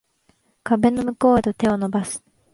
[0.63, 2.23] 壁の向こうへと手を伸ばす